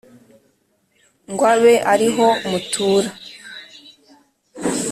ngo 1.31 1.43
abe 1.53 1.73
ariho 1.93 2.27
mutura 2.49 3.09